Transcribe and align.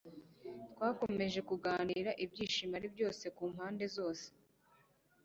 Twakomeje 0.73 1.39
kuganira 1.49 2.11
ibyishimo 2.23 2.73
ari 2.79 2.87
byose 2.95 3.23
kumpande 3.35 3.85
zose 3.95 4.25